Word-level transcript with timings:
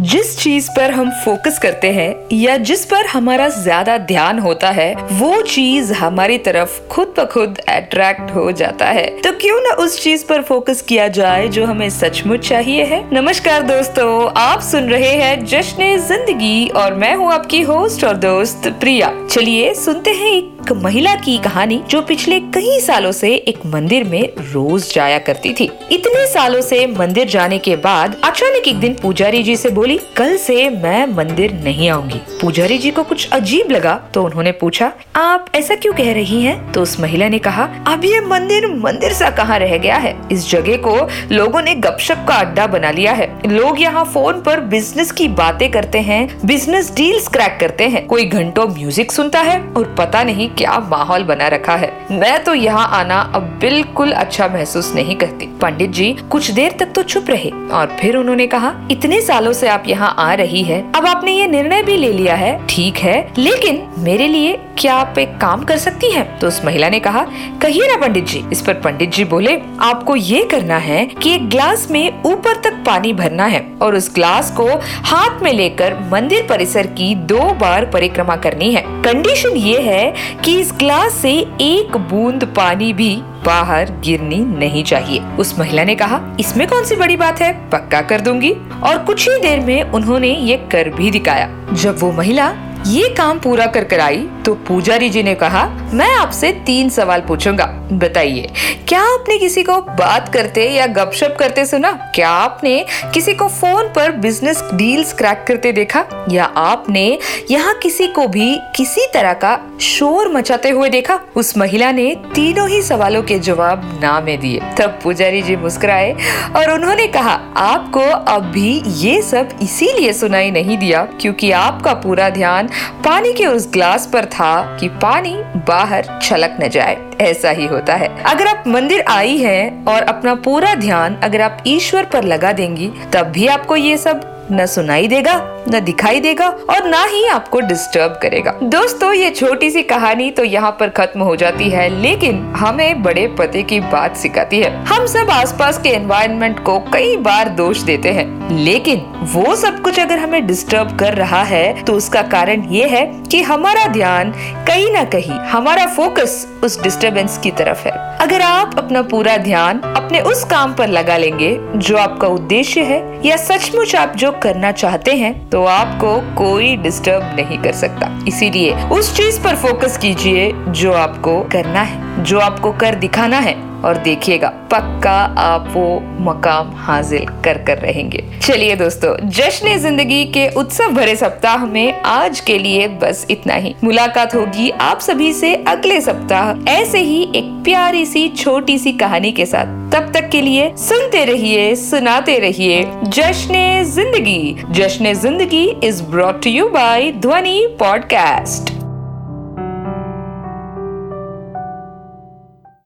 जिस 0.00 0.38
चीज़ 0.38 0.68
पर 0.70 0.90
हम 0.90 1.10
फोकस 1.24 1.58
करते 1.58 1.90
हैं 1.92 2.14
या 2.32 2.56
जिस 2.58 2.84
पर 2.84 3.06
हमारा 3.06 3.48
ज़्यादा 3.48 3.96
ध्यान 3.98 4.38
होता 4.38 4.70
है, 4.70 4.94
वो 4.94 5.42
चीज़ 5.42 5.92
हमारी 5.92 6.38
तरफ़ 6.38 6.80
खुद 6.88 7.14
ब 7.18 7.24
खुद 7.24 7.58
अट्रैक्ट 7.68 8.34
हो 8.34 8.50
जाता 8.52 8.86
है। 8.86 9.06
तो 9.22 9.32
क्यों 9.32 9.60
ना 9.60 9.74
उस 9.74 10.02
चीज़ 10.02 10.24
पर 10.26 10.42
फोकस 10.42 10.82
किया 10.82 11.06
जाए 11.08 11.46
जो 11.48 11.64
हमें 11.64 11.88
सचमुच 11.90 12.48
चाहिए 12.48 12.84
है? 12.84 13.02
नमस्कार 13.12 13.62
दोस्तों, 13.62 14.30
आप 14.36 14.60
सुन 14.60 14.88
रहे 14.90 15.12
हैं 15.12 15.44
जश्न 15.44 15.96
ज़िंदगी 15.98 16.66
और 16.68 16.94
मैं 16.94 17.14
हूँ 17.14 17.32
आपकी 17.32 17.60
होस्ट 17.62 18.04
और 18.04 18.16
दोस्त 18.16 18.68
प्रिया। 18.80 19.12
चलिए 19.30 19.72
सुनते 19.74 20.10
हैं 20.10 20.32
एक 20.32 20.72
महिला 20.72 21.14
की 21.14 21.36
कहानी 21.38 21.80
जो 21.90 22.00
पिछले 22.02 22.38
कई 22.54 22.78
सालों 22.80 23.12
से 23.12 23.34
एक 23.34 23.64
मंदिर 23.66 24.04
में 24.04 24.22
रोज 24.42 24.92
जाया 24.94 25.18
करती 25.18 25.52
थी। 25.54 25.64
इतने 25.92 26.26
सालों 26.26 26.60
से 26.60 26.86
मंदिर 26.88 27.28
जाने 27.28 27.58
के 27.58 27.76
बाद 27.76 28.16
अचानक 28.24 28.68
एक 28.68 28.80
दिन 28.80 28.94
पुजारी 28.94 29.42
जी 29.42 29.56
से 29.56 29.70
बोली 29.70 29.82
कल 29.84 30.36
से 30.36 30.68
मैं 30.72 31.06
मंदिर 31.06 31.52
नहीं 31.54 31.88
आऊँगी। 31.88 32.18
पुजारी 32.40 32.76
जी 32.78 32.90
को 32.90 33.02
कुछ 33.02 33.28
अजीब 33.32 33.70
लगा 33.70 33.94
तो 34.14 34.22
उन्होंने 34.24 34.52
पूछा, 34.52 34.90
आप 35.16 35.46
ऐसा 35.54 35.74
क्यों 35.74 35.92
कह 35.92 36.12
रही 36.14 36.40
हैं? 36.42 36.72
तो 36.72 36.82
उस 36.82 36.98
महिला 37.00 37.28
ने 37.28 37.38
कहा, 37.38 37.64
अब 37.88 38.04
ये 38.04 38.20
मंदिर 38.20 38.66
मंदिर 38.76 39.12
सा 39.12 39.30
कहाँ 39.30 39.58
रह 39.58 39.76
गया 39.78 39.96
है? 39.96 40.14
इस 40.32 40.48
जगह 40.50 40.76
को 40.86 40.96
लोगों 41.32 41.62
ने 41.62 41.74
गपशप 41.76 42.24
का 42.28 42.34
अड्डा 42.36 42.66
बना 42.66 42.90
लिया 42.90 43.12
है। 43.12 43.28
लोग 43.46 43.80
यहाँ 43.80 44.04
फ़ोन 44.04 44.40
पर 44.42 44.60
बिज़नेस 44.60 45.12
की 45.12 45.28
बातें 45.30 45.70
करते 45.70 46.00
हैं, 46.00 46.46
बिज़नेस 46.46 46.92
डील्स 46.94 47.28
क्रैक 47.28 47.58
करते 47.60 47.88
हैं। 47.88 48.06
कोई 48.06 48.24
घंटों 48.24 48.66
म्यूज़िक 48.68 49.12
सुनता 49.12 49.40
है 49.40 49.60
और 49.68 49.94
पता 49.98 50.22
नहीं 50.22 50.48
क्या 50.50 50.78
माहौल 50.90 51.24
बना 51.24 51.48
रखा 51.48 51.76
है। 51.76 51.92
मैं 52.10 52.42
तो 52.44 52.54
यहाँ 52.54 52.88
आना 52.92 53.20
अब 53.34 53.42
बिल्कुल 53.60 54.12
अच्छा 54.12 54.48
महसूस 54.48 54.92
नहीं 54.94 55.16
करती। 55.16 55.46
पंडित 55.60 55.90
जी 55.90 56.12
कुछ 56.30 56.50
देर 56.50 56.76
तक 56.80 56.92
तो 56.94 57.02
चुप 57.04 57.30
रहे 57.30 57.50
और 57.50 57.96
फिर 58.00 58.16
उन्होंने 58.16 58.46
कहा, 58.46 58.74
इतने 58.90 59.20
सालों 59.22 59.52
से 59.52 59.68
आप 59.74 59.84
यहाँ 59.88 60.14
आ 60.18 60.32
रही 60.34 60.62
है। 60.62 60.80
अब 60.92 61.06
आपने 61.06 61.32
ये 61.32 61.46
निर्णय 61.48 61.82
भी 61.82 61.96
ले 61.96 62.12
लिया 62.12 62.34
है। 62.34 62.58
ठीक 62.66 62.98
है, 62.98 63.16
लेकिन 63.38 63.82
मेरे 63.98 64.28
लिए 64.28 64.58
क्या 64.78 64.94
आप 64.94 65.18
एक 65.18 65.36
काम 65.38 65.64
कर 65.64 65.76
सकती 65.76 66.10
हैं? 66.10 66.38
तो 66.38 66.48
उस 66.48 66.64
महिला 66.64 66.88
ने 66.88 67.00
कहा, 67.00 67.26
कहिए 67.62 67.86
ना 67.88 67.96
पंडित 67.96 68.24
जी। 68.24 68.44
इस 68.52 68.60
पर 68.60 68.74
पंडित 68.74 69.10
जी 69.10 69.24
बोले, 69.24 69.60
आपको 69.80 70.16
ये 70.16 70.44
करना 70.44 70.76
है 70.76 71.06
कि 71.06 71.34
एक 71.34 71.48
ग्लास 71.50 71.88
में 71.90 72.22
ऊपर 72.22 72.60
तक 72.60 72.82
पानी 72.86 73.12
भरना 73.12 73.44
है 73.44 73.66
और 73.82 73.94
उस 73.94 74.14
ग्लास 74.14 74.50
को 74.50 74.66
हाथ 75.04 75.42
में 75.42 75.52
लेकर 75.52 75.94
मंदिर 76.12 76.46
परिसर 76.48 76.86
की 76.86 77.14
दो 77.14 77.40
बार 77.52 77.84
परिक्रमा 77.84 78.36
करनी 78.36 78.72
है। 78.72 78.82
कंडीशन 79.02 79.56
ये 79.56 79.80
है 79.80 80.14
कि 80.44 80.60
इस 80.60 80.72
ग्लास 80.72 81.12
से 81.12 81.32
एक 81.60 81.96
बूंद 81.96 82.44
पानी 82.44 82.92
भी 82.92 83.16
बाहर 83.46 83.90
गिरनी 84.04 84.36
नहीं 84.36 84.84
चाहिए। 84.84 85.20
उस 85.20 85.58
महिला 85.58 85.84
ने 85.84 85.94
कहा, 85.94 86.20
इसमें 86.40 86.66
कौन 86.68 86.84
सी 86.84 86.96
बड़ी 86.96 87.16
बात 87.16 87.40
है? 87.40 87.70
पक्का 87.70 88.00
कर 88.00 88.20
दूँगी। 88.20 88.50
और 88.84 88.98
कुछ 88.98 89.28
ही 89.28 89.40
देर 89.40 89.60
में 89.60 89.82
उन्होंने 89.82 90.28
ये 90.28 90.56
कर 90.56 90.88
भी 90.88 91.10
दिखाया। 91.10 91.50
जब 91.72 91.98
वो 92.00 92.12
महिला 92.12 92.52
ये 92.86 93.08
काम 93.18 93.38
पूरा 93.40 93.66
कर 93.66 93.84
कर 93.84 94.00
आई 94.00 94.26
तो 94.44 94.54
पुजारी 94.68 95.08
जी 95.10 95.22
ने 95.22 95.34
कहा, 95.34 95.64
मैं 95.92 96.10
आपसे 96.14 96.50
तीन 96.66 96.88
सवाल 96.88 97.20
पूछूँगा। 97.20 97.64
बताइए, 97.92 98.48
क्या 98.88 99.00
आपने 99.04 99.36
किसी 99.38 99.62
को 99.62 99.80
बात 99.80 100.28
करते 100.32 100.68
या 100.70 100.86
गपशप 100.88 101.36
करते 101.38 101.64
सुना? 101.66 101.92
क्या 102.14 102.30
आपने 102.30 102.84
किसी 103.14 103.34
को 103.34 103.48
फ़ोन 103.50 103.88
पर 103.88 104.10
बिज़नेस 104.16 104.62
डील्स 104.74 105.12
क्रैक 105.12 105.44
करते 105.48 105.72
देखा? 105.72 106.04
या 106.30 106.44
आपने 106.44 107.06
यहाँ 107.50 107.74
किसी 107.74 108.06
को 108.06 108.26
भी 108.28 108.56
किसी 108.76 109.06
तरह 109.14 109.32
का 109.34 109.58
शोर 109.80 110.32
मचाते 110.32 110.70
हुए 110.70 110.88
देखा? 110.88 111.18
उस 111.36 111.56
महिला 111.56 111.90
ने 111.92 112.14
तीनों 112.34 112.68
ही 112.68 112.82
सवालों 112.82 113.22
के 113.22 113.38
जवाब 113.38 113.88
ना 114.02 114.20
में 114.20 114.38
दिए। 114.40 114.60
तब 114.78 114.98
पुजारी 115.02 115.42
जी 115.42 115.56
मुस्कुराए 115.56 116.12
और 116.56 116.72
उन्होंने 116.72 117.06
कहा, 117.08 117.32
आपको 117.56 118.00
अभी 118.32 118.82
ये 118.98 119.20
सब 119.22 119.58
इसीलिए 119.62 120.12
सुनाई 120.12 120.50
नहीं 120.50 120.78
दिया 120.78 121.02
क्योंकि 121.20 121.50
आपका 121.54 121.94
पूरा 121.96 122.28
ध्यान 122.30 122.68
पानी 123.04 123.32
के 123.32 123.46
उस 123.46 123.72
ग्लास 123.72 124.10
पर 124.12 124.24
था 124.24 124.76
कि 124.80 124.88
पानी 124.88 125.34
बाहर 125.68 126.20
छलक 126.22 126.56
न 126.60 126.68
जाए। 126.68 126.96
ऐसा 127.20 127.50
ही 127.50 127.66
होता 127.66 127.94
है। 127.94 128.22
अगर 128.22 128.46
आप 128.46 128.64
मंदिर 128.66 129.04
आई 129.08 129.38
हैं 129.38 129.84
और 129.84 130.02
अपना 130.02 130.34
पूरा 130.34 130.74
ध्यान 130.74 131.14
अगर 131.14 131.40
आप 131.40 131.58
ईश्वर 131.66 132.04
पर 132.04 132.24
लगा 132.24 132.52
देंगी, 132.52 132.90
तब 133.12 133.26
भी 133.26 133.46
आपको 133.46 133.76
ये 133.76 133.96
सब 133.96 134.48
न 134.52 134.66
सुनाई 134.66 135.08
देगा। 135.08 135.53
न 135.68 135.80
दिखाई 135.80 136.20
देगा 136.20 136.46
और 136.70 136.88
ना 136.88 137.02
ही 137.04 137.24
आपको 137.28 137.60
डिस्टर्ब 137.62 138.18
करेगा। 138.22 138.52
दोस्तों, 138.64 139.12
ये 139.12 139.30
छोटी 139.30 139.70
सी 139.70 139.82
कहानी 139.84 140.30
तो 140.30 140.44
यहाँ 140.44 140.70
पर 140.80 140.88
खत्म 140.90 141.20
हो 141.20 141.36
जाती 141.36 141.68
है, 141.70 141.88
लेकिन 142.00 142.42
हमें 142.56 143.02
बड़े 143.02 143.26
पते 143.38 143.62
की 143.62 143.80
बात 143.82 144.16
सिखाती 144.16 144.60
है। 144.60 144.72
हम 144.86 145.06
सब 145.06 145.30
आसपास 145.30 145.78
के 145.78 145.88
एनवायरनमेंट 145.90 146.60
को 146.64 146.78
कई 146.92 147.16
बार 147.18 147.48
दोष 147.54 147.82
देते 147.82 148.10
हैं, 148.10 148.26
लेकिन 148.54 149.04
वो 149.34 149.54
सब 149.56 149.80
कुछ 149.82 150.00
अगर 150.00 150.18
हमें 150.18 150.46
डिस्टर्ब 150.46 150.96
कर 150.98 151.14
रहा 151.14 151.42
है 151.44 151.82
तो 151.84 151.92
उसका 151.94 152.22
कारण 152.28 152.62
ये 152.70 152.88
है 152.88 153.04
कि 153.30 153.40
हमारा 153.42 153.86
ध्यान 153.88 154.32
कहीं 154.66 154.90
ना 154.92 155.04
कहीं, 155.06 155.38
हमारा 155.48 155.86
फोकस 155.86 156.46
उस 156.64 156.80
डिस्टरबेंस 156.82 157.38
की 157.38 157.50
तरफ़ 157.52 157.86
है। 157.86 157.92
अगर 158.18 158.42
आप 158.42 158.74
अपना 158.78 159.02
पूरा 159.04 159.36
ध्यान 159.38 159.80
अपने 159.86 160.20
उस 160.22 160.44
काम 160.44 160.74
पर 160.74 160.88
लगा 160.88 161.16
लेंगे, 161.16 161.56
जो 161.76 161.96
आपका 161.96 162.28
उद्देश्य 162.28 162.82
है, 162.82 163.02
या 163.24 163.36
सचमुच 163.38 163.94
आप 163.96 164.16
जो 164.16 164.30
करना 164.42 164.72
चाहते 164.74 165.12
हैं 165.12 165.32
तो 165.54 165.64
आपको 165.64 166.16
कोई 166.34 166.76
डिस्टर्ब 166.76 167.22
नहीं 167.36 167.58
कर 167.58 167.72
सकता। 167.72 168.24
इसीलिए 168.28 168.72
उस 168.88 169.16
चीज़ 169.16 169.40
पर 169.40 169.56
फोकस 169.56 169.98
कीजिए 169.98 170.52
जो 170.68 170.92
आपको 170.92 171.40
करना 171.52 171.82
है, 171.82 172.24
जो 172.24 172.38
आपको 172.38 172.72
कर 172.72 172.94
दिखाना 172.94 173.38
है। 173.38 173.73
और 173.84 173.96
देखिएगा, 173.98 174.48
पक्का 174.72 175.16
आप 175.40 175.68
वो 175.68 176.00
मकाम 176.24 176.70
हासिल 176.76 177.26
कर 177.44 177.62
कर 177.64 177.78
रहेंगे। 177.78 178.22
चलिए 178.42 178.76
दोस्तों, 178.76 179.14
जश्न 179.30 179.76
ज़िंदगी 179.78 180.24
के 180.26 180.48
उत्सव 180.56 180.90
भरे 180.90 181.16
सप्ताह 181.16 181.64
में 181.66 182.00
आज 182.02 182.40
के 182.40 182.58
लिए 182.58 182.88
बस 183.02 183.26
इतना 183.30 183.54
ही। 183.54 183.74
मुलाकात 183.84 184.34
होगी 184.34 184.70
आप 184.82 185.00
सभी 185.00 185.32
से 185.32 185.54
अगले 185.68 186.00
सप्ताह। 186.00 186.70
ऐसे 186.70 186.98
ही 187.00 187.22
एक 187.34 187.52
प्यारी 187.64 188.04
सी, 188.06 188.28
छोटी 188.28 188.78
सी 188.78 188.92
कहानी 188.94 189.32
के 189.32 189.46
साथ। 189.46 189.82
तब 189.92 190.10
तक 190.14 190.28
के 190.30 190.40
लिए 190.40 190.72
सुनते 190.78 191.24
रहिए, 191.24 191.74
सुनाते 191.76 192.38
रहिए 192.38 192.84
जश्न 193.06 193.82
ज़िंदगी। 193.86 194.56
जश्न 194.70 195.12
ज़िंदगी 195.14 195.64
is 195.84 196.02
brought 196.04 196.46
you 196.46 196.68
by 196.68 197.10
Dhwani 197.12 197.66
podcast 197.80 198.72